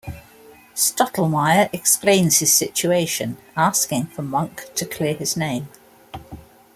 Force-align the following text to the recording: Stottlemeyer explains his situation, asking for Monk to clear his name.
Stottlemeyer 0.73 1.69
explains 1.71 2.39
his 2.39 2.51
situation, 2.51 3.37
asking 3.55 4.07
for 4.07 4.23
Monk 4.23 4.63
to 4.73 4.83
clear 4.83 5.13
his 5.13 5.37
name. 5.37 5.69